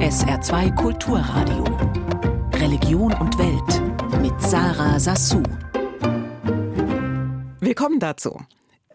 SR2 0.00 0.74
Kulturradio. 0.74 1.64
Religion 2.54 3.12
und 3.14 3.38
Welt 3.38 4.20
mit 4.20 4.40
Sarah 4.42 4.98
Sassou. 5.00 5.42
Willkommen 7.60 7.98
dazu. 7.98 8.40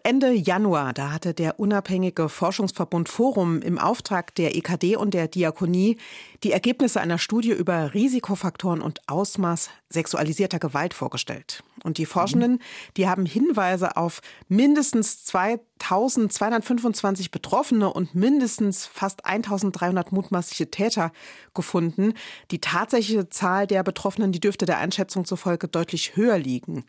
Ende 0.08 0.32
Januar, 0.32 0.94
da 0.94 1.12
hatte 1.12 1.34
der 1.34 1.60
unabhängige 1.60 2.30
Forschungsverbund 2.30 3.10
Forum 3.10 3.60
im 3.60 3.78
Auftrag 3.78 4.34
der 4.36 4.56
EKD 4.56 4.96
und 4.96 5.12
der 5.12 5.28
Diakonie 5.28 5.98
die 6.42 6.52
Ergebnisse 6.52 7.02
einer 7.02 7.18
Studie 7.18 7.50
über 7.50 7.92
Risikofaktoren 7.92 8.80
und 8.80 9.06
Ausmaß 9.06 9.68
sexualisierter 9.90 10.60
Gewalt 10.60 10.94
vorgestellt. 10.94 11.62
Und 11.84 11.98
die 11.98 12.06
Forschenden, 12.06 12.62
die 12.96 13.06
haben 13.06 13.26
Hinweise 13.26 13.98
auf 13.98 14.22
mindestens 14.48 15.26
2225 15.26 17.30
Betroffene 17.30 17.92
und 17.92 18.14
mindestens 18.14 18.86
fast 18.86 19.26
1300 19.26 20.10
mutmaßliche 20.10 20.70
Täter 20.70 21.12
gefunden. 21.52 22.14
Die 22.50 22.62
tatsächliche 22.62 23.28
Zahl 23.28 23.66
der 23.66 23.82
Betroffenen, 23.82 24.32
die 24.32 24.40
dürfte 24.40 24.64
der 24.64 24.78
Einschätzung 24.78 25.26
zufolge 25.26 25.68
deutlich 25.68 26.16
höher 26.16 26.38
liegen. 26.38 26.86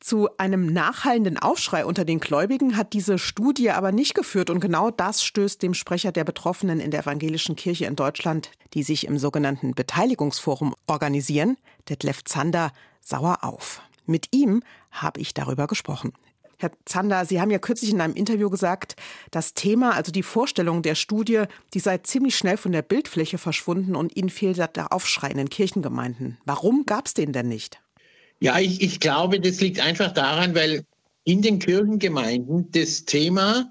Zu 0.00 0.30
einem 0.38 0.64
nachhallenden 0.72 1.36
Aufschrei 1.36 1.84
unter 1.84 2.06
den 2.06 2.20
Gläubigen 2.20 2.78
hat 2.78 2.94
diese 2.94 3.18
Studie 3.18 3.70
aber 3.70 3.92
nicht 3.92 4.14
geführt 4.14 4.48
und 4.48 4.60
genau 4.60 4.90
das 4.90 5.22
stößt 5.22 5.62
dem 5.62 5.74
Sprecher 5.74 6.10
der 6.10 6.24
Betroffenen 6.24 6.80
in 6.80 6.90
der 6.90 7.00
evangelischen 7.00 7.54
Kirche 7.54 7.84
in 7.84 7.96
Deutschland, 7.96 8.50
die 8.72 8.82
sich 8.82 9.06
im 9.06 9.18
sogenannten 9.18 9.74
Beteiligungsforum 9.74 10.74
organisieren, 10.86 11.58
Detlef 11.90 12.24
Zander, 12.24 12.72
sauer 13.02 13.44
auf. 13.44 13.82
Mit 14.06 14.28
ihm 14.30 14.62
habe 14.90 15.20
ich 15.20 15.34
darüber 15.34 15.66
gesprochen. 15.66 16.14
Herr 16.56 16.72
Zander, 16.86 17.26
Sie 17.26 17.40
haben 17.40 17.50
ja 17.50 17.58
kürzlich 17.58 17.90
in 17.90 18.00
einem 18.00 18.14
Interview 18.14 18.48
gesagt, 18.48 18.96
das 19.30 19.52
Thema, 19.52 19.94
also 19.94 20.12
die 20.12 20.22
Vorstellung 20.22 20.82
der 20.82 20.94
Studie, 20.94 21.44
die 21.74 21.80
sei 21.80 21.98
ziemlich 21.98 22.36
schnell 22.36 22.56
von 22.56 22.72
der 22.72 22.82
Bildfläche 22.82 23.38
verschwunden 23.38 23.96
und 23.96 24.16
Ihnen 24.16 24.30
fehlt 24.30 24.58
der 24.76 24.92
Aufschrei 24.92 25.28
in 25.28 25.38
den 25.38 25.50
Kirchengemeinden. 25.50 26.38
Warum 26.46 26.84
gab 26.86 27.06
es 27.06 27.14
den 27.14 27.32
denn 27.32 27.48
nicht? 27.48 27.80
Ja, 28.40 28.58
ich, 28.58 28.80
ich 28.80 29.00
glaube, 29.00 29.38
das 29.38 29.60
liegt 29.60 29.80
einfach 29.80 30.12
daran, 30.12 30.54
weil 30.54 30.84
in 31.24 31.42
den 31.42 31.58
Kirchengemeinden 31.58 32.70
das 32.72 33.04
Thema 33.04 33.70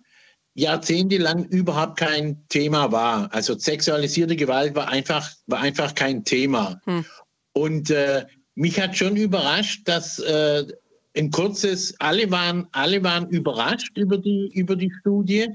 jahrzehntelang 0.54 1.46
überhaupt 1.46 1.98
kein 1.98 2.48
Thema 2.50 2.92
war. 2.92 3.34
Also 3.34 3.58
sexualisierte 3.58 4.36
Gewalt 4.36 4.76
war 4.76 4.88
einfach, 4.90 5.32
war 5.48 5.60
einfach 5.60 5.96
kein 5.96 6.24
Thema. 6.24 6.80
Hm. 6.86 7.06
Und 7.54 7.90
äh, 7.90 8.26
mich 8.56 8.80
hat 8.80 8.96
schon 8.96 9.16
überrascht, 9.16 9.88
dass 9.88 10.20
äh, 10.20 10.66
ein 11.18 11.32
kurzes, 11.32 11.96
alle 12.00 12.30
waren, 12.30 12.68
alle 12.72 13.04
waren 13.04 13.28
überrascht 13.30 13.98
über 13.98 14.18
die, 14.18 14.52
über 14.54 14.76
die 14.76 14.92
Studie 15.00 15.48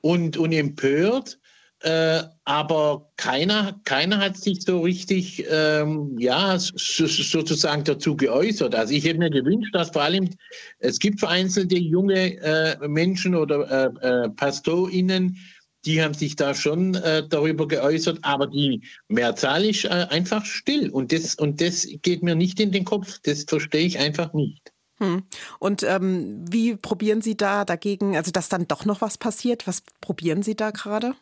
und, 0.00 0.36
und 0.36 0.52
empört. 0.52 1.38
Äh, 1.84 2.22
aber 2.46 3.10
keiner, 3.18 3.78
keiner 3.84 4.16
hat 4.18 4.38
sich 4.38 4.62
so 4.62 4.80
richtig, 4.80 5.44
ähm, 5.50 6.16
ja, 6.18 6.58
so, 6.58 6.72
sozusagen 7.06 7.84
dazu 7.84 8.16
geäußert. 8.16 8.74
Also 8.74 8.94
ich 8.94 9.04
hätte 9.04 9.18
mir 9.18 9.28
gewünscht, 9.28 9.74
dass 9.74 9.90
vor 9.90 10.00
allem, 10.00 10.30
es 10.78 10.98
gibt 10.98 11.20
vereinzelte 11.20 11.76
junge 11.76 12.40
äh, 12.40 12.88
Menschen 12.88 13.34
oder 13.34 13.92
äh, 14.00 14.24
äh, 14.24 14.30
PastorInnen, 14.30 15.36
die 15.84 16.02
haben 16.02 16.14
sich 16.14 16.36
da 16.36 16.54
schon 16.54 16.94
äh, 16.94 17.28
darüber 17.28 17.68
geäußert, 17.68 18.18
aber 18.22 18.46
die 18.46 18.80
Mehrzahl 19.08 19.66
ist 19.66 19.84
äh, 19.84 20.06
einfach 20.08 20.46
still. 20.46 20.88
Und 20.88 21.12
das, 21.12 21.34
und 21.34 21.60
das 21.60 21.86
geht 22.00 22.22
mir 22.22 22.34
nicht 22.34 22.60
in 22.60 22.72
den 22.72 22.86
Kopf. 22.86 23.18
Das 23.24 23.44
verstehe 23.44 23.84
ich 23.84 23.98
einfach 23.98 24.32
nicht. 24.32 24.72
Hm. 25.00 25.24
Und 25.58 25.82
ähm, 25.82 26.46
wie 26.48 26.76
probieren 26.76 27.20
Sie 27.20 27.36
da 27.36 27.66
dagegen, 27.66 28.16
also 28.16 28.30
dass 28.30 28.48
dann 28.48 28.68
doch 28.68 28.86
noch 28.86 29.02
was 29.02 29.18
passiert? 29.18 29.66
Was 29.66 29.82
probieren 30.00 30.42
Sie 30.42 30.54
da 30.54 30.70
gerade? 30.70 31.14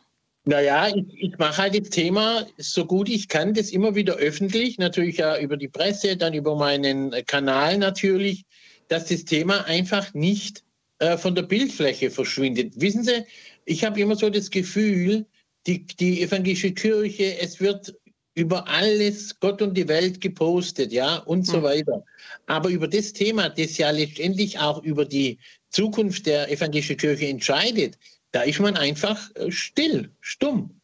Naja, 0.44 0.88
ich, 0.88 1.04
ich 1.16 1.38
mache 1.38 1.62
halt 1.62 1.80
das 1.80 1.90
Thema 1.90 2.46
so 2.58 2.84
gut 2.84 3.08
ich 3.08 3.28
kann, 3.28 3.54
das 3.54 3.70
immer 3.70 3.94
wieder 3.94 4.16
öffentlich, 4.16 4.78
natürlich 4.78 5.18
ja 5.18 5.38
über 5.38 5.56
die 5.56 5.68
Presse, 5.68 6.16
dann 6.16 6.34
über 6.34 6.56
meinen 6.56 7.12
Kanal 7.26 7.78
natürlich, 7.78 8.44
dass 8.88 9.06
das 9.06 9.24
Thema 9.24 9.64
einfach 9.66 10.12
nicht 10.14 10.64
äh, 10.98 11.16
von 11.16 11.34
der 11.34 11.42
Bildfläche 11.42 12.10
verschwindet. 12.10 12.80
Wissen 12.80 13.04
Sie, 13.04 13.24
ich 13.64 13.84
habe 13.84 14.00
immer 14.00 14.16
so 14.16 14.30
das 14.30 14.50
Gefühl, 14.50 15.26
die, 15.66 15.86
die 15.86 16.22
evangelische 16.22 16.72
Kirche, 16.72 17.38
es 17.38 17.60
wird 17.60 17.94
über 18.34 18.66
alles 18.66 19.38
Gott 19.38 19.62
und 19.62 19.74
die 19.76 19.88
Welt 19.88 20.20
gepostet, 20.20 20.92
ja, 20.92 21.18
und 21.18 21.46
so 21.46 21.58
mhm. 21.58 21.62
weiter. 21.62 22.04
Aber 22.46 22.70
über 22.70 22.88
das 22.88 23.12
Thema, 23.12 23.48
das 23.48 23.78
ja 23.78 23.90
letztendlich 23.90 24.58
auch 24.58 24.82
über 24.82 25.04
die 25.04 25.38
Zukunft 25.70 26.26
der 26.26 26.50
evangelischen 26.50 26.96
Kirche 26.96 27.26
entscheidet, 27.28 27.98
da 28.32 28.42
ist 28.42 28.60
man 28.60 28.76
einfach 28.76 29.30
äh, 29.36 29.50
still, 29.52 30.10
stumm. 30.20 30.80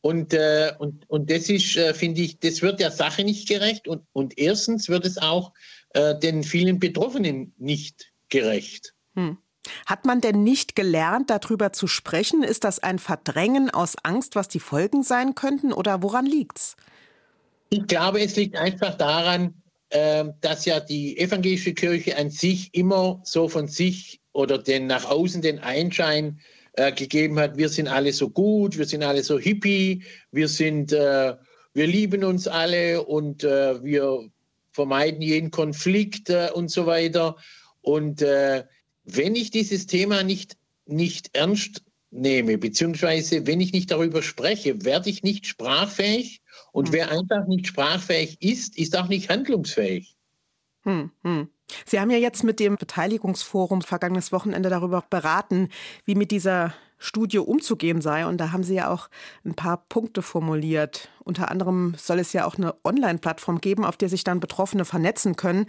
Und, 0.00 0.34
äh, 0.34 0.72
und, 0.78 1.08
und 1.08 1.30
das 1.30 1.48
ist, 1.48 1.76
äh, 1.76 1.92
finde 1.94 2.22
ich, 2.22 2.38
das 2.38 2.62
wird 2.62 2.80
der 2.80 2.90
Sache 2.90 3.24
nicht 3.24 3.48
gerecht. 3.48 3.86
Und, 3.86 4.02
und 4.12 4.38
erstens 4.38 4.88
wird 4.88 5.04
es 5.04 5.18
auch 5.18 5.52
äh, 5.90 6.18
den 6.18 6.42
vielen 6.42 6.78
Betroffenen 6.78 7.54
nicht 7.58 8.12
gerecht. 8.28 8.94
Hm. 9.14 9.38
Hat 9.84 10.04
man 10.06 10.20
denn 10.20 10.44
nicht 10.44 10.76
gelernt, 10.76 11.28
darüber 11.28 11.72
zu 11.72 11.86
sprechen? 11.88 12.44
Ist 12.44 12.64
das 12.64 12.78
ein 12.78 12.98
Verdrängen 12.98 13.68
aus 13.70 13.96
Angst, 14.04 14.36
was 14.36 14.48
die 14.48 14.60
Folgen 14.60 15.02
sein 15.02 15.34
könnten? 15.34 15.72
Oder 15.72 16.02
woran 16.02 16.24
liegt's? 16.24 16.76
Ich 17.70 17.84
glaube, 17.88 18.20
es 18.20 18.36
liegt 18.36 18.54
einfach 18.54 18.94
daran, 18.94 19.60
dass 20.40 20.64
ja 20.66 20.78
die 20.78 21.18
evangelische 21.18 21.74
Kirche 21.74 22.16
an 22.16 22.30
sich 22.30 22.74
immer 22.74 23.20
so 23.24 23.48
von 23.48 23.66
sich 23.66 24.20
oder 24.32 24.58
den 24.58 24.86
nach 24.86 25.04
außen 25.04 25.42
den 25.42 25.58
Einschein 25.58 26.38
äh, 26.76 26.92
gegeben 26.92 27.38
hat, 27.38 27.56
wir 27.56 27.68
sind 27.68 27.88
alle 27.88 28.12
so 28.12 28.30
gut, 28.30 28.78
wir 28.78 28.86
sind 28.86 29.02
alle 29.02 29.22
so 29.22 29.38
hippie, 29.38 30.04
wir 30.30 30.48
sind, 30.48 30.92
äh, 30.92 31.34
wir 31.74 31.86
lieben 31.86 32.24
uns 32.24 32.46
alle 32.46 33.02
und 33.02 33.44
äh, 33.44 33.82
wir 33.82 34.30
vermeiden 34.72 35.22
jeden 35.22 35.50
Konflikt 35.50 36.30
äh, 36.30 36.50
und 36.54 36.70
so 36.70 36.86
weiter. 36.86 37.36
Und 37.80 38.22
äh, 38.22 38.64
wenn 39.04 39.34
ich 39.34 39.50
dieses 39.50 39.86
Thema 39.86 40.22
nicht, 40.22 40.56
nicht 40.84 41.30
ernst 41.34 41.82
nehme, 42.10 42.58
beziehungsweise 42.58 43.46
wenn 43.46 43.60
ich 43.60 43.72
nicht 43.72 43.90
darüber 43.90 44.22
spreche, 44.22 44.84
werde 44.84 45.10
ich 45.10 45.22
nicht 45.22 45.46
sprachfähig. 45.46 46.42
Und 46.72 46.88
hm. 46.88 46.92
wer 46.92 47.10
einfach 47.10 47.46
nicht 47.46 47.66
sprachfähig 47.66 48.40
ist, 48.42 48.78
ist 48.78 48.96
auch 48.96 49.08
nicht 49.08 49.28
handlungsfähig. 49.30 50.16
Hm, 50.82 51.10
hm. 51.22 51.48
Sie 51.84 52.00
haben 52.00 52.10
ja 52.10 52.18
jetzt 52.18 52.44
mit 52.44 52.60
dem 52.60 52.76
Beteiligungsforum 52.76 53.82
vergangenes 53.82 54.32
Wochenende 54.32 54.70
darüber 54.70 55.04
beraten, 55.08 55.68
wie 56.04 56.14
mit 56.14 56.30
dieser 56.30 56.74
Studie 56.98 57.38
umzugehen 57.38 58.00
sei. 58.00 58.26
Und 58.26 58.38
da 58.38 58.52
haben 58.52 58.64
Sie 58.64 58.74
ja 58.74 58.90
auch 58.90 59.08
ein 59.44 59.54
paar 59.54 59.84
Punkte 59.88 60.22
formuliert. 60.22 61.10
Unter 61.24 61.50
anderem 61.50 61.94
soll 61.98 62.18
es 62.18 62.32
ja 62.32 62.46
auch 62.46 62.56
eine 62.56 62.74
Online-Plattform 62.84 63.60
geben, 63.60 63.84
auf 63.84 63.96
der 63.96 64.08
sich 64.08 64.24
dann 64.24 64.40
Betroffene 64.40 64.84
vernetzen 64.84 65.36
können. 65.36 65.66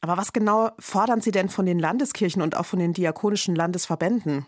Aber 0.00 0.16
was 0.16 0.32
genau 0.32 0.70
fordern 0.78 1.20
Sie 1.20 1.30
denn 1.30 1.48
von 1.48 1.66
den 1.66 1.78
Landeskirchen 1.78 2.42
und 2.42 2.56
auch 2.56 2.66
von 2.66 2.78
den 2.78 2.92
diakonischen 2.92 3.54
Landesverbänden? 3.54 4.46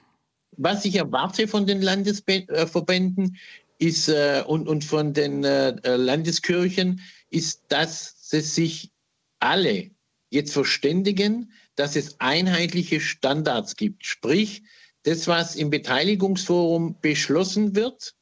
Was 0.57 0.85
ich 0.85 0.97
erwarte 0.97 1.49
von 1.49 1.67
den 1.67 1.83
Landesverbänden 1.83 3.37
ist, 3.79 4.09
äh, 4.09 4.43
und, 4.47 4.69
und 4.69 4.85
von 4.85 5.13
den 5.13 5.45
äh, 5.45 5.97
Landeskirchen 5.97 7.01
ist, 7.31 7.65
dass 7.69 8.15
sie 8.21 8.41
sich 8.41 8.91
alle 9.39 9.91
jetzt 10.37 10.53
verständigen, 10.53 11.53
dass 11.75 11.97
es 11.97 12.21
einheitliche 12.21 13.01
Standards 13.01 13.77
gibt. 13.77 14.07
Sprich, 14.07 14.63
das, 15.03 15.27
was 15.27 15.57
im 15.57 15.71
Beteiligungsforum 15.71 17.01
beschlossen 17.01 17.75
wird, 17.75 18.15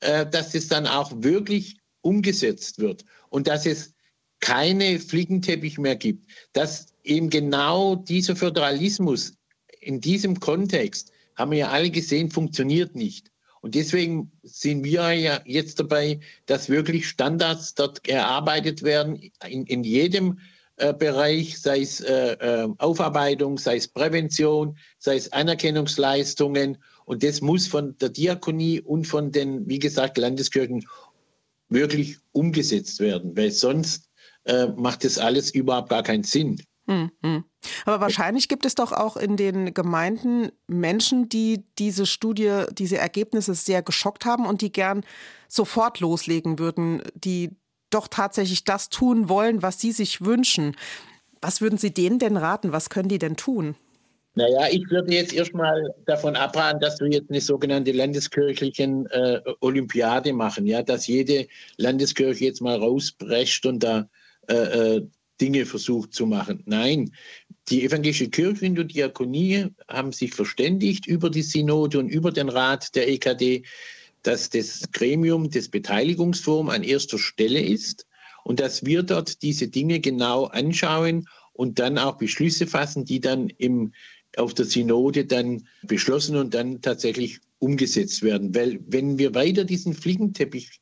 äh, 0.00 0.26
dass 0.26 0.54
es 0.54 0.68
dann 0.68 0.86
auch 0.86 1.12
wirklich 1.22 1.78
umgesetzt 2.02 2.78
wird 2.78 3.04
und 3.28 3.46
dass 3.46 3.66
es 3.66 3.94
keine 4.40 4.98
Flickenteppich 4.98 5.78
mehr 5.78 5.96
gibt. 5.96 6.30
Dass 6.52 6.94
eben 7.04 7.30
genau 7.30 7.94
dieser 7.94 8.36
Föderalismus 8.36 9.34
in 9.80 10.00
diesem 10.00 10.40
Kontext, 10.40 11.12
haben 11.36 11.52
wir 11.52 11.58
ja 11.58 11.68
alle 11.70 11.90
gesehen, 11.90 12.30
funktioniert 12.30 12.94
nicht. 12.94 13.30
Und 13.60 13.74
deswegen 13.74 14.32
sind 14.42 14.84
wir 14.84 15.12
ja 15.12 15.40
jetzt 15.44 15.80
dabei, 15.80 16.20
dass 16.46 16.70
wirklich 16.70 17.06
Standards 17.08 17.74
dort 17.74 18.06
erarbeitet 18.08 18.82
werden 18.82 19.30
in, 19.46 19.66
in 19.66 19.84
jedem 19.84 20.38
Bereich, 20.92 21.60
sei 21.60 21.80
es 21.80 22.00
äh, 22.00 22.32
äh, 22.32 22.68
Aufarbeitung, 22.78 23.58
sei 23.58 23.76
es 23.76 23.88
Prävention, 23.88 24.76
sei 24.98 25.16
es 25.16 25.32
Anerkennungsleistungen. 25.32 26.78
Und 27.04 27.22
das 27.22 27.40
muss 27.40 27.66
von 27.66 27.96
der 27.98 28.08
Diakonie 28.08 28.80
und 28.80 29.06
von 29.06 29.32
den, 29.32 29.68
wie 29.68 29.78
gesagt, 29.78 30.18
Landeskirchen 30.18 30.86
wirklich 31.68 32.18
umgesetzt 32.32 33.00
werden, 33.00 33.36
weil 33.36 33.50
sonst 33.50 34.08
äh, 34.44 34.66
macht 34.68 35.04
das 35.04 35.18
alles 35.18 35.50
überhaupt 35.50 35.90
gar 35.90 36.02
keinen 36.02 36.24
Sinn. 36.24 36.60
Hm, 36.86 37.10
hm. 37.22 37.44
Aber 37.84 38.00
wahrscheinlich 38.00 38.48
gibt 38.48 38.66
es 38.66 38.74
doch 38.74 38.92
auch 38.92 39.16
in 39.16 39.36
den 39.36 39.74
Gemeinden 39.74 40.50
Menschen, 40.66 41.28
die 41.28 41.64
diese 41.78 42.06
Studie, 42.06 42.64
diese 42.72 42.98
Ergebnisse 42.98 43.54
sehr 43.54 43.82
geschockt 43.82 44.24
haben 44.24 44.46
und 44.46 44.60
die 44.60 44.72
gern 44.72 45.04
sofort 45.46 46.00
loslegen 46.00 46.58
würden, 46.58 47.02
die 47.14 47.50
doch 47.90 48.08
tatsächlich 48.08 48.64
das 48.64 48.88
tun 48.88 49.28
wollen, 49.28 49.62
was 49.62 49.80
sie 49.80 49.92
sich 49.92 50.24
wünschen. 50.24 50.76
Was 51.40 51.60
würden 51.60 51.78
Sie 51.78 51.92
denen 51.92 52.18
denn 52.18 52.36
raten? 52.36 52.72
Was 52.72 52.90
können 52.90 53.08
die 53.08 53.18
denn 53.18 53.36
tun? 53.36 53.76
Naja, 54.34 54.68
ich 54.70 54.88
würde 54.90 55.12
jetzt 55.12 55.32
erstmal 55.32 55.92
davon 56.06 56.36
abraten, 56.36 56.80
dass 56.80 57.00
wir 57.00 57.08
jetzt 57.08 57.30
eine 57.30 57.40
sogenannte 57.40 57.92
landeskirchlichen 57.92 59.06
äh, 59.06 59.40
Olympiade 59.60 60.32
machen, 60.32 60.66
ja, 60.66 60.82
dass 60.82 61.08
jede 61.08 61.48
Landeskirche 61.78 62.44
jetzt 62.44 62.60
mal 62.60 62.78
rausbrecht 62.78 63.66
und 63.66 63.82
da 63.82 64.08
äh, 64.48 64.54
äh, 64.54 65.06
Dinge 65.40 65.66
versucht 65.66 66.14
zu 66.14 66.26
machen. 66.26 66.62
Nein, 66.66 67.12
die 67.68 67.84
evangelische 67.84 68.28
Kirche 68.28 68.66
und 68.66 68.76
die 68.76 68.86
Diakonie 68.86 69.66
haben 69.88 70.12
sich 70.12 70.32
verständigt 70.32 71.06
über 71.06 71.28
die 71.28 71.42
Synode 71.42 71.98
und 71.98 72.08
über 72.08 72.30
den 72.30 72.50
Rat 72.50 72.94
der 72.94 73.08
EKD, 73.08 73.64
dass 74.22 74.50
das 74.50 74.90
Gremium 74.92 75.50
des 75.50 75.68
Beteiligungsforums 75.68 76.72
an 76.72 76.82
erster 76.82 77.18
Stelle 77.18 77.60
ist 77.60 78.06
und 78.44 78.60
dass 78.60 78.84
wir 78.84 79.02
dort 79.02 79.42
diese 79.42 79.68
Dinge 79.68 80.00
genau 80.00 80.46
anschauen 80.46 81.26
und 81.52 81.78
dann 81.78 81.98
auch 81.98 82.18
Beschlüsse 82.18 82.66
fassen, 82.66 83.04
die 83.04 83.20
dann 83.20 83.48
im, 83.58 83.92
auf 84.36 84.54
der 84.54 84.64
Synode 84.64 85.24
dann 85.24 85.66
beschlossen 85.82 86.36
und 86.36 86.54
dann 86.54 86.80
tatsächlich 86.80 87.40
umgesetzt 87.58 88.22
werden. 88.22 88.54
Weil 88.54 88.80
wenn 88.86 89.18
wir 89.18 89.34
weiter 89.34 89.64
diesen 89.64 89.94
Flickenteppich 89.94 90.80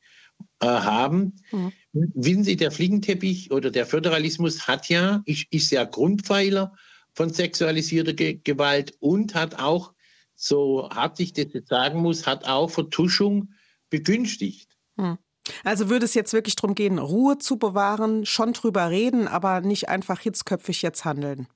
äh, 0.61 0.67
haben, 0.67 1.35
mhm. 1.51 1.73
wissen 1.91 2.43
Sie, 2.43 2.55
der 2.55 2.71
Flickenteppich 2.71 3.51
oder 3.51 3.71
der 3.71 3.85
Föderalismus 3.85 4.67
hat 4.67 4.89
ja, 4.89 5.21
ist, 5.25 5.45
ist 5.51 5.71
ja 5.71 5.83
Grundpfeiler 5.83 6.73
von 7.13 7.33
sexualisierter 7.33 8.13
Ge 8.13 8.39
Gewalt 8.43 8.93
und 8.99 9.35
hat 9.35 9.59
auch, 9.59 9.93
so 10.39 10.89
hart 10.89 11.19
ich 11.19 11.33
das 11.33 11.47
jetzt 11.53 11.69
sagen 11.69 11.99
muss, 11.99 12.25
hat 12.25 12.45
auch 12.45 12.69
Vertuschung 12.69 13.53
begünstigt. 13.89 14.69
Mhm. 14.95 15.17
Also 15.63 15.89
würde 15.89 16.05
es 16.05 16.13
jetzt 16.13 16.31
wirklich 16.31 16.55
darum 16.55 16.75
gehen, 16.75 16.97
Ruhe 16.99 17.37
zu 17.39 17.57
bewahren, 17.57 18.25
schon 18.25 18.53
drüber 18.53 18.89
reden, 18.89 19.27
aber 19.27 19.61
nicht 19.61 19.89
einfach 19.89 20.19
hitzköpfig 20.19 20.81
jetzt 20.81 21.05
handeln? 21.05 21.47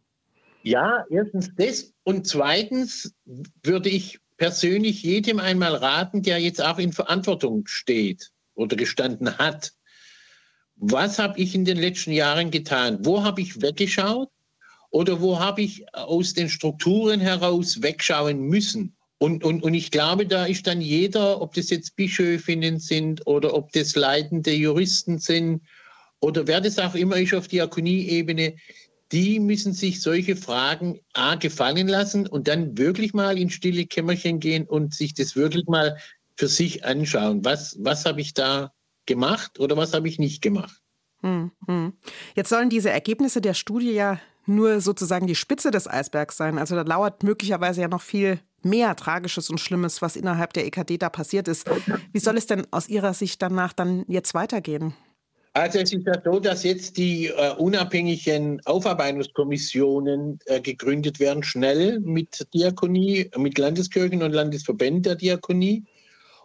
Ja, 0.63 1.05
erstens 1.09 1.49
das. 1.55 1.93
Und 2.03 2.27
zweitens 2.27 3.13
würde 3.63 3.89
ich 3.89 4.19
persönlich 4.37 5.03
jedem 5.03 5.39
einmal 5.39 5.75
raten, 5.75 6.21
der 6.21 6.39
jetzt 6.39 6.61
auch 6.61 6.79
in 6.79 6.91
Verantwortung 6.91 7.67
steht 7.67 8.31
oder 8.55 8.75
gestanden 8.75 9.37
hat. 9.37 9.73
Was 10.75 11.19
habe 11.19 11.39
ich 11.39 11.55
in 11.55 11.65
den 11.65 11.77
letzten 11.77 12.11
Jahren 12.11 12.51
getan? 12.51 13.05
Wo 13.05 13.23
habe 13.23 13.41
ich 13.41 13.61
weggeschaut? 13.61 14.29
Oder 14.93 15.21
wo 15.21 15.39
habe 15.39 15.63
ich 15.63 15.91
aus 15.95 16.35
den 16.35 16.49
Strukturen 16.49 17.19
heraus 17.19 17.81
wegschauen 17.81 18.41
müssen? 18.41 18.95
Und, 19.17 19.43
und, 19.43 19.63
und 19.63 19.73
ich 19.73 19.89
glaube, 19.89 20.27
da 20.27 20.45
ist 20.45 20.67
dann 20.67 20.81
jeder, 20.81 21.41
ob 21.41 21.55
das 21.55 21.71
jetzt 21.71 21.95
Bischöfinnen 21.95 22.77
sind 22.79 23.25
oder 23.25 23.55
ob 23.55 23.71
das 23.71 23.95
leitende 23.95 24.53
Juristen 24.53 25.17
sind 25.17 25.63
oder 26.19 26.45
wer 26.45 26.61
das 26.61 26.77
auch 26.77 26.93
immer 26.93 27.17
ist 27.17 27.33
auf 27.33 27.47
Diakonieebene, 27.47 28.55
die 29.11 29.39
müssen 29.39 29.73
sich 29.73 29.99
solche 29.99 30.35
Fragen 30.35 30.99
A 31.13 31.35
gefallen 31.35 31.87
lassen 31.87 32.27
und 32.27 32.47
dann 32.47 32.77
wirklich 32.77 33.15
mal 33.15 33.39
in 33.39 33.49
stille 33.49 33.87
Kämmerchen 33.87 34.39
gehen 34.39 34.67
und 34.67 34.93
sich 34.93 35.15
das 35.15 35.35
wirklich 35.35 35.65
mal 35.65 35.97
für 36.37 36.47
sich 36.47 36.85
anschauen. 36.85 37.43
Was, 37.43 37.77
was 37.79 38.05
habe 38.05 38.21
ich 38.21 38.35
da 38.35 38.71
gemacht 39.07 39.59
oder 39.59 39.75
was 39.75 39.93
habe 39.95 40.07
ich 40.07 40.19
nicht 40.19 40.43
gemacht? 40.43 40.79
Hm, 41.21 41.51
hm. 41.65 41.93
Jetzt 42.35 42.49
sollen 42.49 42.69
diese 42.69 42.91
Ergebnisse 42.91 43.41
der 43.41 43.55
Studie 43.55 43.93
ja 43.93 44.19
nur 44.45 44.81
sozusagen 44.81 45.27
die 45.27 45.35
Spitze 45.35 45.71
des 45.71 45.87
Eisbergs 45.87 46.37
sein. 46.37 46.57
Also 46.57 46.75
da 46.75 46.81
lauert 46.81 47.23
möglicherweise 47.23 47.81
ja 47.81 47.87
noch 47.87 48.01
viel 48.01 48.39
mehr 48.61 48.95
Tragisches 48.95 49.49
und 49.49 49.59
Schlimmes, 49.59 50.01
was 50.01 50.15
innerhalb 50.15 50.53
der 50.53 50.65
EKD 50.65 50.97
da 50.97 51.09
passiert 51.09 51.47
ist. 51.47 51.69
Wie 52.11 52.19
soll 52.19 52.37
es 52.37 52.47
denn 52.47 52.65
aus 52.71 52.87
Ihrer 52.87 53.13
Sicht 53.13 53.41
danach 53.41 53.73
dann 53.73 54.05
jetzt 54.07 54.33
weitergehen? 54.33 54.93
Also 55.55 55.79
es 55.79 55.93
ist 55.93 56.07
ja 56.07 56.19
so, 56.23 56.39
dass 56.39 56.63
jetzt 56.63 56.97
die 56.97 57.27
äh, 57.27 57.53
unabhängigen 57.57 58.59
Aufarbeitungskommissionen 58.65 60.39
äh, 60.45 60.59
gegründet 60.59 61.19
werden, 61.19 61.43
schnell 61.43 61.99
mit 61.99 62.47
Diakonie, 62.55 63.29
mit 63.37 63.59
Landeskirchen 63.59 64.23
und 64.23 64.31
Landesverbänden 64.31 65.03
der 65.03 65.15
Diakonie. 65.15 65.85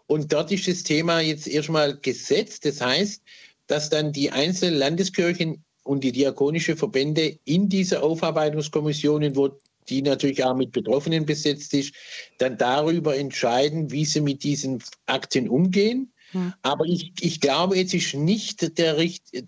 Und 0.06 0.32
dort 0.32 0.52
ist 0.52 0.68
das 0.68 0.82
Thema 0.82 1.20
jetzt 1.20 1.48
erstmal 1.48 1.96
gesetzt. 1.96 2.66
Das 2.66 2.82
heißt, 2.82 3.22
dass 3.66 3.88
dann 3.88 4.12
die 4.12 4.30
einzelnen 4.30 4.78
Landeskirchen 4.78 5.64
und 5.84 6.04
die 6.04 6.12
diakonische 6.12 6.76
Verbände 6.76 7.38
in 7.44 7.69
diese 7.69 8.02
Aufarbeitungskommissionen, 8.02 9.36
wo 9.36 9.50
die 9.88 10.02
natürlich 10.02 10.44
auch 10.44 10.54
mit 10.54 10.72
Betroffenen 10.72 11.25
besetzt 11.25 11.72
ist, 11.75 11.94
dann 12.38 12.58
darüber 12.58 13.16
entscheiden, 13.16 13.90
wie 13.90 14.04
sie 14.04 14.20
mit 14.20 14.42
diesen 14.44 14.82
Akten 15.06 15.48
umgehen. 15.48 16.12
Hm. 16.32 16.52
Aber 16.62 16.84
ich, 16.84 17.12
ich 17.20 17.40
glaube, 17.40 17.76
jetzt 17.76 17.94
ist 17.94 18.14
nicht 18.14 18.78
der, 18.78 18.96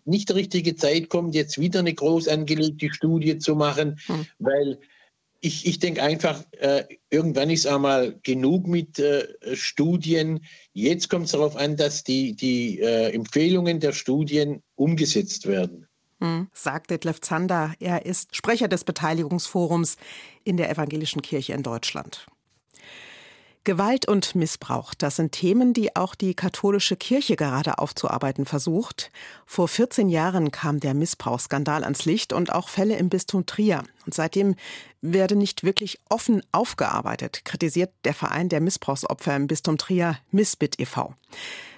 nicht 0.04 0.28
der 0.28 0.36
richtige 0.36 0.76
Zeitpunkt, 0.76 1.34
jetzt 1.34 1.60
wieder 1.60 1.80
eine 1.80 1.92
groß 1.92 2.28
angelegte 2.28 2.92
Studie 2.92 3.38
zu 3.38 3.54
machen, 3.54 4.00
hm. 4.06 4.26
weil 4.38 4.78
ich, 5.42 5.66
ich 5.66 5.78
denke 5.78 6.02
einfach, 6.02 6.44
äh, 6.58 6.84
irgendwann 7.08 7.50
ist 7.50 7.66
einmal 7.66 8.18
genug 8.22 8.66
mit 8.66 8.98
äh, 8.98 9.26
Studien. 9.54 10.44
Jetzt 10.72 11.08
kommt 11.08 11.26
es 11.26 11.32
darauf 11.32 11.56
an, 11.56 11.76
dass 11.76 12.04
die, 12.04 12.34
die 12.34 12.80
äh, 12.80 13.12
Empfehlungen 13.12 13.80
der 13.80 13.92
Studien 13.92 14.62
umgesetzt 14.74 15.46
werden. 15.46 15.86
Hm, 16.20 16.48
sagt 16.52 16.90
Detlef 16.90 17.20
Zander. 17.20 17.74
Er 17.80 18.06
ist 18.06 18.36
Sprecher 18.36 18.68
des 18.68 18.84
Beteiligungsforums 18.84 19.96
in 20.44 20.56
der 20.56 20.70
Evangelischen 20.70 21.22
Kirche 21.22 21.54
in 21.54 21.62
Deutschland. 21.62 22.26
Gewalt 23.64 24.08
und 24.08 24.34
Missbrauch, 24.34 24.94
das 24.94 25.16
sind 25.16 25.32
Themen, 25.32 25.74
die 25.74 25.94
auch 25.94 26.14
die 26.14 26.32
katholische 26.32 26.96
Kirche 26.96 27.36
gerade 27.36 27.78
aufzuarbeiten 27.78 28.46
versucht. 28.46 29.10
Vor 29.44 29.68
14 29.68 30.08
Jahren 30.08 30.50
kam 30.50 30.80
der 30.80 30.94
Missbrauchsskandal 30.94 31.84
ans 31.84 32.06
Licht 32.06 32.32
und 32.32 32.50
auch 32.52 32.70
Fälle 32.70 32.96
im 32.96 33.10
Bistum 33.10 33.44
Trier. 33.44 33.82
Und 34.06 34.14
seitdem 34.14 34.54
werde 35.02 35.36
nicht 35.36 35.62
wirklich 35.62 35.98
offen 36.08 36.42
aufgearbeitet, 36.52 37.44
kritisiert 37.44 37.92
der 38.04 38.14
Verein 38.14 38.48
der 38.48 38.62
Missbrauchsopfer 38.62 39.36
im 39.36 39.46
Bistum 39.46 39.76
Trier, 39.76 40.16
Missbit 40.30 40.80
e.V. 40.80 41.14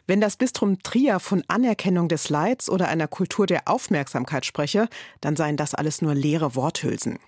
Wenn 0.06 0.20
das 0.20 0.36
Bistum 0.36 0.82
Trier 0.82 1.20
von 1.20 1.44
Anerkennung 1.46 2.08
des 2.08 2.28
Leids 2.28 2.68
oder 2.68 2.88
einer 2.88 3.06
Kultur 3.06 3.46
der 3.46 3.68
Aufmerksamkeit 3.68 4.44
spreche, 4.44 4.88
dann 5.20 5.36
seien 5.36 5.56
das 5.56 5.74
alles 5.74 6.02
nur 6.02 6.14
leere 6.14 6.56
Worthülsen. 6.56 7.18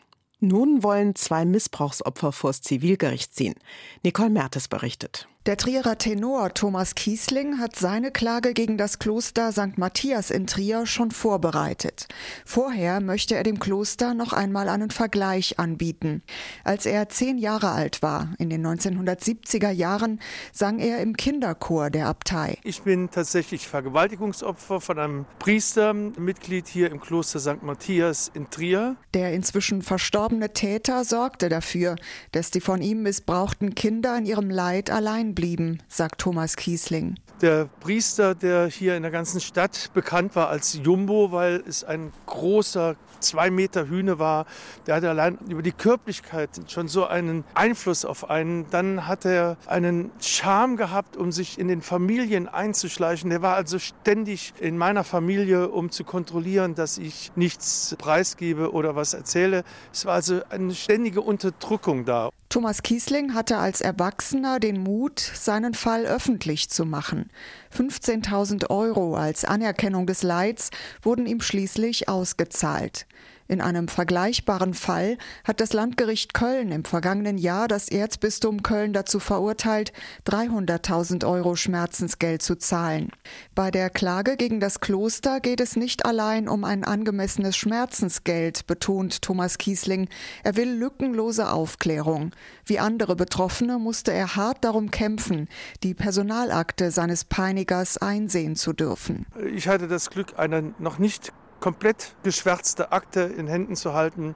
Nun 0.47 0.83
wollen 0.83 1.15
zwei 1.15 1.47
Missbrauchsopfer 1.47 2.31
vors 2.31 2.61
Zivilgericht 2.61 3.35
ziehen. 3.35 3.55
Nicole 4.03 4.29
Mertes 4.29 4.69
berichtet. 4.69 5.27
Der 5.47 5.59
Trierer 5.59 5.99
Tenor 5.99 6.55
Thomas 6.55 6.95
Kiesling 6.95 7.59
hat 7.59 7.77
seine 7.77 8.11
Klage 8.11 8.55
gegen 8.55 8.79
das 8.79 8.99
Kloster 8.99 9.53
St. 9.53 9.77
Matthias 9.77 10.31
in 10.31 10.47
Trier 10.47 10.87
schon 10.87 11.11
vorbereitet. 11.11 12.09
Vorher 12.47 13.03
möchte 13.03 13.35
er 13.35 13.43
dem 13.43 13.59
Kloster 13.59 14.15
noch 14.15 14.33
einmal 14.33 14.71
einen 14.71 14.89
Vergleich 14.89 15.59
anbieten. 15.59 16.23
Als 16.65 16.87
er 16.87 17.11
zehn 17.11 17.37
Jahre 17.37 17.73
alt 17.73 18.01
war, 18.01 18.33
in 18.39 18.49
den 18.49 18.67
1970er 18.67 19.69
Jahren, 19.69 20.19
sang 20.51 20.79
er 20.79 21.03
im 21.03 21.15
Kinderchor 21.15 21.91
der 21.91 22.07
Abtei. 22.07 22.57
Ich 22.65 22.81
bin 22.81 23.11
tatsächlich 23.11 23.69
Vergewaltigungsopfer 23.69 24.81
von 24.81 24.99
einem 24.99 25.27
Priester, 25.41 25.93
Mitglied 25.93 26.69
hier 26.69 26.91
im 26.91 27.03
Kloster 27.03 27.39
St. 27.39 27.63
Matthias 27.63 28.31
in 28.33 28.49
Trier. 28.49 28.97
Der 29.13 29.35
inzwischen 29.35 29.83
verstorbene 29.83 30.34
Täter 30.41 31.05
sorgte 31.05 31.49
dafür, 31.49 31.97
dass 32.33 32.51
die 32.51 32.61
von 32.61 32.83
ihm 32.83 33.03
missbrauchten 33.03 33.75
Kinder 33.75 34.17
in 34.17 34.27
ihrem 34.27 34.51
Leid 34.51 34.91
allein 34.91 35.35
blieben, 35.35 35.83
sagt 35.89 36.21
Thomas 36.21 36.57
Kiesling. 36.57 37.17
Der 37.41 37.69
Priester, 37.81 38.35
der 38.35 38.69
hier 38.69 38.97
in 38.97 39.03
der 39.03 39.11
ganzen 39.11 39.41
Stadt 39.41 39.91
bekannt 39.93 40.37
war 40.37 40.49
als 40.49 40.79
Jumbo, 40.83 41.33
weil 41.33 41.63
es 41.67 41.85
ein 41.85 42.13
großer 42.27 42.97
zwei 43.25 43.51
Meter 43.51 43.89
Hühne 43.89 44.19
war, 44.19 44.47
der 44.87 44.97
hatte 44.97 45.11
allein 45.11 45.39
über 45.49 45.63
die 45.63 45.73
Körperlichkeit 45.73 46.51
schon 46.69 46.89
so 46.89 47.07
einen 47.07 47.45
Einfluss 47.55 48.05
auf 48.05 48.31
einen. 48.31 48.71
Dann 48.71 49.07
hat 49.07 49.25
er 49.25 49.57
einen 49.67 50.11
Charme 50.21 50.77
gehabt, 50.77 51.17
um 51.17 51.33
sich 51.33 51.59
in 51.59 51.69
den 51.69 51.83
Familien 51.83 52.49
einzuschleichen. 52.49 53.31
Der 53.31 53.43
war 53.43 53.57
also 53.57 53.79
ständig 53.79 54.55
in 54.61 54.79
meiner 54.79 55.05
Familie, 55.05 55.69
um 55.69 55.91
zu 55.91 56.05
kontrollieren, 56.05 56.75
dass 56.75 56.99
ich 56.99 57.33
nichts 57.37 57.97
preisgebe 57.99 58.73
oder 58.73 58.97
was 58.97 59.15
erzähle. 59.15 59.65
Es 59.93 60.05
war 60.05 60.15
also 60.15 60.41
eine 60.51 60.75
ständige 60.75 61.21
Unterdrückung 61.21 62.05
da. 62.05 62.31
Thomas 62.55 62.83
Kiesling 62.83 63.35
hatte 63.35 63.57
als 63.59 63.81
Erwachsener 63.81 64.61
den 64.61 64.81
Mut, 64.81 65.19
seinen 65.19 65.75
Fall 65.75 66.07
öffentlich 66.07 66.71
zu 66.71 66.85
machen. 66.85 67.31
15.000 67.77 68.71
Euro 68.71 69.17
als 69.17 69.45
Anerkennung 69.45 70.07
des 70.07 70.23
Leids 70.23 70.71
wurden 71.03 71.27
ihm 71.27 71.41
schließlich 71.41 72.09
ausgezahlt. 72.09 73.07
In 73.47 73.61
einem 73.61 73.89
vergleichbaren 73.89 74.73
Fall 74.73 75.19
hat 75.45 75.61
das 75.61 75.75
Landgericht 75.75 76.33
Köln 76.33 76.73
im 76.73 76.85
vergangenen 76.85 77.37
Jahr 77.37 77.69
das 77.69 77.91
Erzbistum 77.91 78.63
Köln 78.63 78.95
dazu 78.95 79.21
verurteilt, 79.21 79.93
300.000 80.27 81.27
Euro 81.27 81.55
Schmerzensgeld 81.55 82.41
zu 82.41 82.57
zahlen. 82.57 83.11
Bei 83.55 83.71
der 83.71 83.91
Klage 83.91 84.37
gegen 84.37 84.61
das 84.61 84.81
Kloster 84.81 85.41
geht 85.41 85.61
es 85.61 85.77
nicht 85.77 86.07
allein 86.07 86.49
um 86.49 86.65
ein 86.65 86.85
angemessenes 86.85 87.55
Schmerzensgeld, 87.57 88.67
betont 88.67 89.21
Thomas 89.21 89.59
Kiesling. 89.59 90.09
Er 90.43 90.57
will 90.57 90.71
lückenlose 90.71 91.51
Aufklärung. 91.51 92.31
Wie 92.65 92.79
andere 92.79 93.15
Betroffene 93.15 93.79
musste 93.79 94.13
er 94.13 94.37
hart 94.37 94.65
darum 94.65 94.91
kämpfen, 94.91 95.49
die 95.83 95.93
Personalakte 95.93 96.91
seines 96.91 97.25
Peinigers 97.27 97.99
einsehen 97.99 98.57
zu 98.57 98.73
dürfen. 98.73 99.27
Ich 99.55 99.69
hatte 99.69 99.87
das 99.87 100.09
Glück, 100.09 100.39
eine 100.39 100.75
noch 100.79 100.99
nicht 100.99 101.33
komplett 101.65 102.15
geschwärzte 102.23 102.93
Akte 102.93 103.21
in 103.21 103.47
Händen 103.47 103.75
zu 103.75 103.95
halten. 103.95 104.35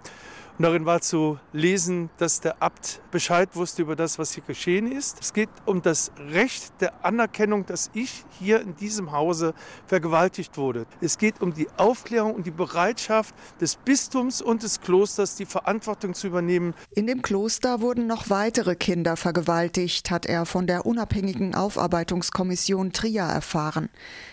darin 0.59 0.87
war 0.87 1.03
zu 1.03 1.39
lesen, 1.53 2.09
dass 2.17 2.41
der 2.41 2.63
Abt 2.63 3.03
Bescheid 3.11 3.51
wusste 3.55 3.83
über 3.83 3.97
das, 3.97 4.19
was 4.19 4.33
hier 4.33 4.43
geschehen 4.45 4.91
ist. 4.91 5.19
Es 5.21 5.35
geht 5.35 5.51
um 5.67 5.83
das 5.83 6.11
Recht 6.33 6.73
der 6.81 7.05
Anerkennung, 7.05 7.67
dass 7.67 7.91
ich 7.93 8.25
hier 8.31 8.63
in 8.63 8.77
diesem 8.77 9.13
Hause 9.13 9.53
vergewaltigt 9.87 10.57
wurde. 10.57 10.87
Es 11.03 11.19
geht 11.19 11.43
um 11.43 11.53
die 11.53 11.69
Aufklärung 11.77 12.35
und 12.35 12.47
die 12.47 12.51
Bereitschaft 12.51 13.35
des 13.61 13.77
Bistums 13.77 14.41
und 14.41 14.63
des 14.63 14.81
Klosters, 14.81 15.37
die 15.37 15.45
Verantwortung 15.45 16.15
zu 16.15 16.29
übernehmen. 16.29 16.73
In 16.95 17.07
dem 17.07 17.21
Kloster 17.21 17.83
wurden 17.83 18.07
noch 18.07 18.31
weitere 18.31 18.75
Kinder 18.75 19.19
vergewaltigt, 19.19 20.11
hat 20.11 20.25
er 20.25 20.47
von 20.47 20.67
der 20.67 20.87
unabhängigen 20.87 21.55
Aufarbeitungskommission 21.55 22.95
Trier 22.95 23.25
erfahren. 23.25 23.91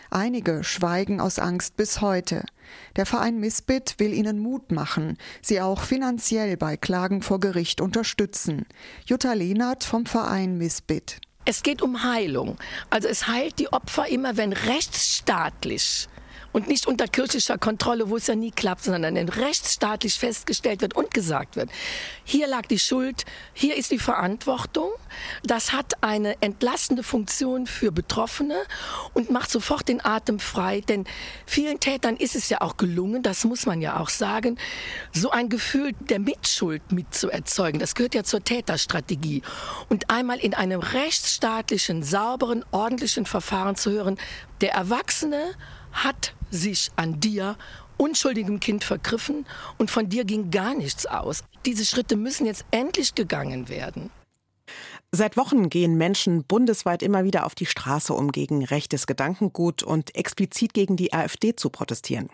Einige 0.09 0.63
schweigen 0.63 1.19
aus 1.19 1.39
Angst 1.39 1.75
bis 1.75 1.99
heute. 1.99 2.45
Der 2.95 3.05
Verein 3.05 3.39
Misbit 3.39 3.95
will 3.97 4.13
ihnen 4.13 4.39
Mut 4.39 4.71
machen, 4.71 5.17
sie 5.41 5.61
auch 5.61 5.81
finanziell 5.81 6.57
bei 6.57 6.77
Klagen 6.77 7.21
vor 7.21 7.39
Gericht 7.39 7.81
unterstützen. 7.81 8.65
Jutta 9.05 9.33
Lehnert 9.33 9.83
vom 9.83 10.05
Verein 10.05 10.57
Misbit. 10.57 11.19
Es 11.45 11.61
geht 11.61 11.81
um 11.81 12.03
Heilung. 12.03 12.57
Also 12.89 13.07
es 13.07 13.27
heilt 13.27 13.59
die 13.59 13.71
Opfer 13.71 14.07
immer, 14.07 14.35
wenn 14.35 14.51
rechtsstaatlich 14.51 16.07
und 16.55 16.69
nicht 16.69 16.87
unter 16.87 17.09
kirchlicher 17.09 17.57
Kontrolle, 17.57 18.09
wo 18.09 18.15
es 18.15 18.27
ja 18.27 18.35
nie 18.35 18.51
klappt, 18.51 18.85
sondern 18.85 19.15
wenn 19.15 19.27
rechtsstaatlich 19.27 20.17
festgestellt 20.17 20.79
wird 20.79 20.95
und 20.95 21.13
gesagt 21.13 21.57
wird, 21.57 21.69
hier 22.23 22.47
lag 22.47 22.65
die 22.67 22.79
Schuld, 22.79 23.25
hier 23.51 23.75
ist 23.75 23.91
die 23.91 23.99
Verantwortung. 23.99 24.89
Das 25.43 25.73
hat 25.73 26.01
eine 26.01 26.41
entlastende 26.41 27.03
Funktion 27.03 27.67
für 27.67 27.91
Betroffene 27.91 28.55
und 29.13 29.31
macht 29.31 29.51
sofort 29.51 29.89
den 29.89 30.03
Atem 30.05 30.39
frei, 30.39 30.79
denn 30.79 31.03
vielen 31.45 31.81
Tätern 31.81 32.15
ist 32.15 32.37
es 32.37 32.47
ja 32.47 32.61
auch 32.61 32.77
gelungen, 32.77 33.21
das 33.21 33.43
muss 33.43 33.65
man 33.65 33.81
ja 33.81 33.99
auch 33.99 34.07
sagen, 34.07 34.57
so 35.11 35.31
ein 35.31 35.49
Gefühl 35.49 35.91
der 35.99 36.19
Mitschuld 36.19 36.89
mitzuerzeugen. 36.89 37.81
Das 37.81 37.95
gehört 37.95 38.15
ja 38.15 38.23
zur 38.23 38.41
Täterstrategie. 38.41 39.41
Und 39.89 40.09
einmal 40.09 40.39
in 40.39 40.53
einem 40.53 40.79
rechtsstaatlichen, 40.79 42.01
sauberen, 42.01 42.63
ordentlichen 42.71 43.25
Verfahren 43.25 43.75
zu 43.75 43.91
hören, 43.91 44.17
der 44.61 44.71
Erwachsene 44.71 45.53
hat 45.91 46.34
sich 46.51 46.91
an 46.95 47.19
dir, 47.19 47.57
unschuldigem 47.97 48.59
Kind, 48.59 48.83
vergriffen 48.83 49.45
und 49.77 49.91
von 49.91 50.09
dir 50.09 50.25
ging 50.25 50.51
gar 50.51 50.73
nichts 50.73 51.05
aus. 51.05 51.43
Diese 51.65 51.85
Schritte 51.85 52.15
müssen 52.15 52.45
jetzt 52.45 52.65
endlich 52.71 53.15
gegangen 53.15 53.69
werden. 53.69 54.09
Seit 55.11 55.37
Wochen 55.37 55.69
gehen 55.69 55.97
Menschen 55.97 56.43
bundesweit 56.43 57.01
immer 57.01 57.23
wieder 57.23 57.45
auf 57.45 57.55
die 57.55 57.65
Straße, 57.65 58.13
um 58.13 58.31
gegen 58.31 58.65
rechtes 58.65 59.07
Gedankengut 59.07 59.83
und 59.83 60.13
explizit 60.15 60.73
gegen 60.73 60.97
die 60.97 61.13
AfD 61.13 61.55
zu 61.55 61.69
protestieren. 61.69 62.29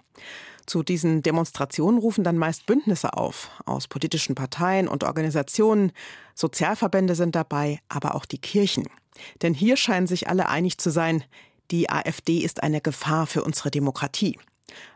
Zu 0.66 0.82
diesen 0.82 1.22
Demonstrationen 1.22 2.00
rufen 2.00 2.24
dann 2.24 2.38
meist 2.38 2.66
Bündnisse 2.66 3.14
auf, 3.14 3.52
aus 3.66 3.88
politischen 3.88 4.36
Parteien 4.36 4.88
und 4.88 5.04
Organisationen. 5.04 5.92
Sozialverbände 6.34 7.14
sind 7.16 7.36
dabei, 7.36 7.80
aber 7.90 8.16
auch 8.16 8.26
die 8.26 8.40
Kirchen. 8.40 8.88
Denn 9.42 9.54
hier 9.54 9.78
scheinen 9.78 10.08
sich 10.08 10.30
alle 10.30 10.48
einig 10.48 10.78
zu 10.78 10.90
sein, 10.90 11.24
die 11.72 11.90
AfD 11.90 12.40
ist 12.40 12.64
eine 12.64 12.82
Gefahr 12.82 13.26
für 13.28 13.44
unsere 13.44 13.72
Demokratie. 13.72 14.38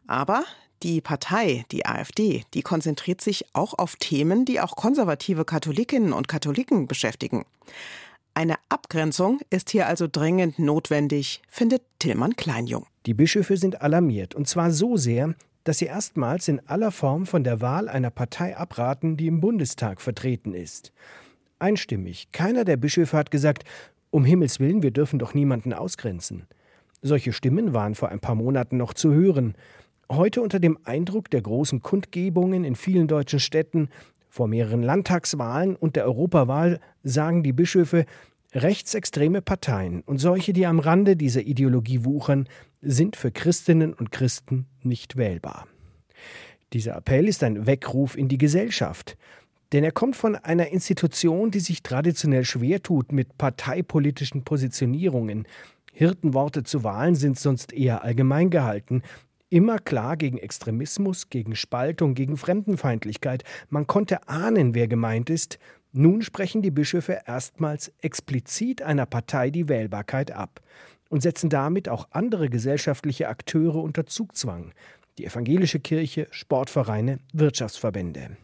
Aber 0.07 0.43
die 0.83 1.01
Partei, 1.01 1.65
die 1.71 1.85
AfD, 1.85 2.43
die 2.53 2.61
konzentriert 2.61 3.21
sich 3.21 3.45
auch 3.53 3.73
auf 3.77 3.95
Themen, 3.95 4.45
die 4.45 4.59
auch 4.59 4.75
konservative 4.75 5.45
Katholikinnen 5.45 6.13
und 6.13 6.27
Katholiken 6.27 6.87
beschäftigen. 6.87 7.45
Eine 8.33 8.55
Abgrenzung 8.67 9.39
ist 9.49 9.69
hier 9.69 9.87
also 9.87 10.07
dringend 10.11 10.59
notwendig, 10.59 11.41
findet 11.49 11.81
Tillmann 11.99 12.35
Kleinjung. 12.35 12.85
Die 13.05 13.13
Bischöfe 13.13 13.55
sind 13.55 13.81
alarmiert, 13.81 14.35
und 14.35 14.47
zwar 14.47 14.71
so 14.71 14.97
sehr, 14.97 15.33
dass 15.63 15.77
sie 15.77 15.85
erstmals 15.85 16.49
in 16.49 16.59
aller 16.67 16.91
Form 16.91 17.25
von 17.25 17.43
der 17.43 17.61
Wahl 17.61 17.87
einer 17.87 18.11
Partei 18.11 18.55
abraten, 18.57 19.15
die 19.15 19.27
im 19.27 19.39
Bundestag 19.39 20.01
vertreten 20.01 20.53
ist. 20.53 20.91
Einstimmig. 21.57 22.27
Keiner 22.33 22.65
der 22.65 22.75
Bischöfe 22.77 23.17
hat 23.17 23.31
gesagt, 23.31 23.63
um 24.11 24.25
Himmels 24.25 24.59
willen, 24.59 24.83
wir 24.83 24.91
dürfen 24.91 25.17
doch 25.17 25.33
niemanden 25.33 25.73
ausgrenzen. 25.73 26.45
Solche 27.07 27.33
Stimmen 27.33 27.75
waren 27.75 27.93
vor 27.93 28.09
ein 28.09 28.19
paar 28.19 28.33
Monaten 28.33 28.77
noch 28.77 28.95
zu 28.95 29.13
hören. 29.13 29.53
Heute 30.11 30.41
unter 30.41 30.59
dem 30.59 30.79
Eindruck 30.85 31.29
der 31.29 31.43
großen 31.43 31.83
Kundgebungen 31.83 32.63
in 32.63 32.75
vielen 32.75 33.07
deutschen 33.07 33.39
Städten, 33.39 33.89
vor 34.27 34.47
mehreren 34.47 34.81
Landtagswahlen 34.81 35.75
und 35.75 35.95
der 35.95 36.05
Europawahl 36.05 36.79
sagen 37.03 37.43
die 37.43 37.53
Bischöfe, 37.53 38.07
rechtsextreme 38.53 39.43
Parteien 39.43 40.01
und 40.01 40.17
solche, 40.17 40.51
die 40.51 40.65
am 40.65 40.79
Rande 40.79 41.15
dieser 41.15 41.41
Ideologie 41.41 42.05
wuchern, 42.05 42.49
sind 42.81 43.15
für 43.15 43.29
Christinnen 43.29 43.93
und 43.93 44.11
Christen 44.11 44.65
nicht 44.81 45.15
wählbar. 45.15 45.67
Dieser 46.73 46.95
Appell 46.95 47.27
ist 47.27 47.43
ein 47.43 47.67
Weckruf 47.67 48.17
in 48.17 48.29
die 48.29 48.39
Gesellschaft, 48.39 49.15
denn 49.73 49.83
er 49.83 49.91
kommt 49.91 50.15
von 50.15 50.35
einer 50.35 50.69
Institution, 50.69 51.51
die 51.51 51.59
sich 51.59 51.83
traditionell 51.83 52.45
schwer 52.45 52.81
tut 52.81 53.11
mit 53.11 53.37
parteipolitischen 53.37 54.43
Positionierungen, 54.43 55.45
Hirtenworte 55.97 56.63
zu 56.63 56.83
Wahlen 56.83 57.15
sind 57.15 57.39
sonst 57.39 57.71
eher 57.71 58.03
allgemein 58.03 58.49
gehalten. 58.49 59.01
Immer 59.49 59.79
klar 59.79 60.17
gegen 60.17 60.37
Extremismus, 60.37 61.29
gegen 61.29 61.55
Spaltung, 61.55 62.15
gegen 62.15 62.35
Fremdenfeindlichkeit. 62.35 63.45
Man 63.69 63.87
konnte 63.87 64.27
ahnen, 64.27 64.75
wer 64.75 64.89
gemeint 64.89 65.29
ist. 65.29 65.57
Nun 65.93 66.21
sprechen 66.21 66.61
die 66.61 66.71
Bischöfe 66.71 67.21
erstmals 67.25 67.93
explizit 68.01 68.81
einer 68.81 69.05
Partei 69.05 69.49
die 69.49 69.69
Wählbarkeit 69.69 70.31
ab 70.31 70.59
und 71.07 71.21
setzen 71.21 71.49
damit 71.49 71.87
auch 71.87 72.09
andere 72.11 72.49
gesellschaftliche 72.49 73.29
Akteure 73.29 73.77
unter 73.77 74.05
Zugzwang. 74.05 74.73
Die 75.17 75.25
evangelische 75.25 75.79
Kirche, 75.79 76.27
Sportvereine, 76.29 77.19
Wirtschaftsverbände. 77.31 78.35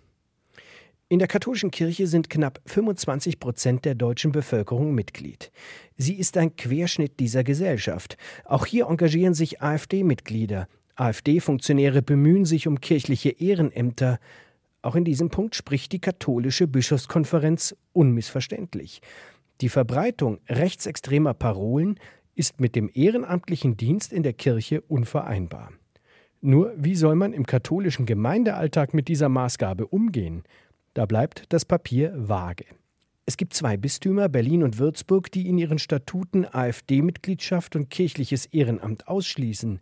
In 1.11 1.19
der 1.19 1.27
katholischen 1.27 1.71
Kirche 1.71 2.07
sind 2.07 2.29
knapp 2.29 2.61
25 2.67 3.41
Prozent 3.41 3.83
der 3.83 3.95
deutschen 3.95 4.31
Bevölkerung 4.31 4.95
Mitglied. 4.95 5.51
Sie 5.97 6.13
ist 6.13 6.37
ein 6.37 6.55
Querschnitt 6.55 7.19
dieser 7.19 7.43
Gesellschaft. 7.43 8.15
Auch 8.45 8.65
hier 8.65 8.85
engagieren 8.85 9.33
sich 9.33 9.61
AfD-Mitglieder. 9.61 10.69
AfD-Funktionäre 10.95 12.01
bemühen 12.01 12.45
sich 12.45 12.65
um 12.65 12.79
kirchliche 12.79 13.31
Ehrenämter. 13.31 14.19
Auch 14.81 14.95
in 14.95 15.03
diesem 15.03 15.29
Punkt 15.29 15.55
spricht 15.55 15.91
die 15.91 15.99
katholische 15.99 16.65
Bischofskonferenz 16.65 17.75
unmissverständlich. 17.91 19.01
Die 19.59 19.67
Verbreitung 19.67 20.39
rechtsextremer 20.47 21.33
Parolen 21.33 21.99
ist 22.35 22.61
mit 22.61 22.73
dem 22.73 22.89
ehrenamtlichen 22.93 23.75
Dienst 23.75 24.13
in 24.13 24.23
der 24.23 24.31
Kirche 24.31 24.79
unvereinbar. 24.79 25.73
Nur 26.39 26.73
wie 26.77 26.95
soll 26.95 27.15
man 27.15 27.33
im 27.33 27.45
katholischen 27.45 28.05
Gemeindealltag 28.05 28.93
mit 28.93 29.09
dieser 29.09 29.27
Maßgabe 29.27 29.87
umgehen? 29.87 30.43
Da 30.93 31.05
bleibt 31.05 31.45
das 31.49 31.63
Papier 31.63 32.13
vage. 32.15 32.65
Es 33.25 33.37
gibt 33.37 33.53
zwei 33.53 33.77
Bistümer, 33.77 34.27
Berlin 34.27 34.61
und 34.61 34.77
Würzburg, 34.77 35.31
die 35.31 35.47
in 35.47 35.57
ihren 35.57 35.79
Statuten 35.79 36.45
AfD-Mitgliedschaft 36.45 37.77
und 37.77 37.89
kirchliches 37.89 38.47
Ehrenamt 38.47 39.07
ausschließen. 39.07 39.79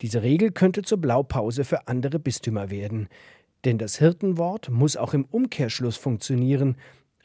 Diese 0.00 0.22
Regel 0.22 0.52
könnte 0.52 0.82
zur 0.82 0.98
Blaupause 0.98 1.64
für 1.64 1.86
andere 1.86 2.18
Bistümer 2.18 2.70
werden. 2.70 3.08
Denn 3.66 3.76
das 3.76 3.98
Hirtenwort 3.98 4.70
muss 4.70 4.96
auch 4.96 5.12
im 5.12 5.26
Umkehrschluss 5.26 5.98
funktionieren. 5.98 6.76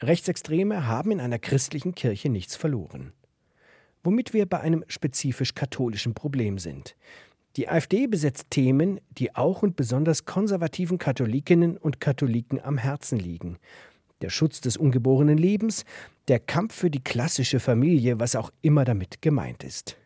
Rechtsextreme 0.02 0.86
haben 0.86 1.12
in 1.12 1.20
einer 1.20 1.38
christlichen 1.38 1.94
Kirche 1.94 2.28
nichts 2.28 2.56
verloren. 2.56 3.12
Womit 4.02 4.34
wir 4.34 4.44
bei 4.44 4.60
einem 4.60 4.84
spezifisch 4.88 5.54
katholischen 5.54 6.12
Problem 6.12 6.58
sind. 6.58 6.94
Die 7.56 7.68
AfD 7.68 8.08
besetzt 8.08 8.48
Themen, 8.50 9.00
die 9.10 9.36
auch 9.36 9.62
und 9.62 9.76
besonders 9.76 10.24
konservativen 10.24 10.98
Katholikinnen 10.98 11.76
und 11.76 12.00
Katholiken 12.00 12.60
am 12.60 12.78
Herzen 12.78 13.18
liegen. 13.18 13.58
Der 14.22 14.30
Schutz 14.30 14.60
des 14.60 14.76
ungeborenen 14.76 15.38
Lebens, 15.38 15.84
der 16.26 16.40
Kampf 16.40 16.74
für 16.74 16.90
die 16.90 17.04
klassische 17.04 17.60
Familie, 17.60 18.18
was 18.18 18.34
auch 18.34 18.50
immer 18.62 18.84
damit 18.84 19.22
gemeint 19.22 19.62
ist. 19.62 19.96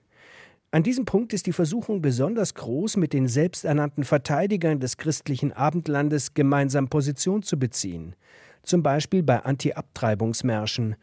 An 0.70 0.82
diesem 0.82 1.06
Punkt 1.06 1.32
ist 1.32 1.46
die 1.46 1.54
Versuchung 1.54 2.02
besonders 2.02 2.52
groß, 2.52 2.98
mit 2.98 3.14
den 3.14 3.26
selbsternannten 3.26 4.04
Verteidigern 4.04 4.80
des 4.80 4.98
christlichen 4.98 5.54
Abendlandes 5.54 6.34
gemeinsam 6.34 6.88
Position 6.88 7.42
zu 7.42 7.58
beziehen. 7.58 8.14
Zum 8.62 8.82
Beispiel 8.82 9.22
bei 9.22 9.40
Anti-Abtreibungsmärschen. 9.40 10.96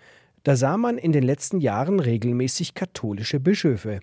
Da 0.44 0.56
sah 0.56 0.78
man 0.78 1.00
in 1.00 1.12
den 1.12 1.24
letzten 1.24 1.60
Jahren 1.60 2.00
regelmäßig 2.00 2.76
katholische 2.76 3.40
Bischöfe. 3.40 4.02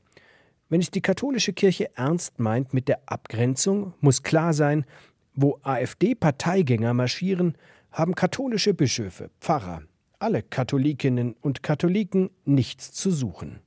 Wenn 0.73 0.81
es 0.81 0.91
die 0.91 1.03
katholische 1.03 1.53
Kirche 1.53 1.91
ernst 1.99 2.41
meint 2.41 2.73
mit 2.73 2.89
der 2.89 3.03
Abgrenzung, 3.05 3.93
muss 4.01 4.23
klar 4.23 4.55
sein, 4.55 4.87
wo 5.35 5.59
AfD-Parteigänger 5.63 6.95
marschieren, 6.95 7.59
haben 7.91 8.15
katholische 8.15 8.73
Bischöfe, 8.73 9.29
Pfarrer, 9.39 9.83
alle 10.19 10.43
Katholikinnen 10.43 11.35
und 11.43 11.63
Katholiken 11.63 12.31
nichts 12.47 12.91
zu 12.91 13.11
suchen. 13.11 13.61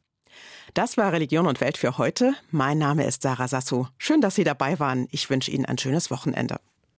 Das 0.74 0.98
war 0.98 1.14
Religion 1.14 1.46
und 1.46 1.62
Welt 1.62 1.78
für 1.78 2.00
heute. 2.00 2.34
Mein 2.50 2.80
Name 2.80 3.06
ist 3.06 3.22
Sarah 3.22 3.48
Sassou. 3.48 3.86
Schön, 4.00 4.20
dass 4.20 4.34
Sie 4.34 4.44
dabei 4.44 4.80
waren. 4.80 5.08
Ich 5.12 5.30
wünsche 5.30 5.52
Ihnen 5.52 5.66
ein 5.66 5.78
schönes 5.78 6.10
Wochenende. 6.10 6.56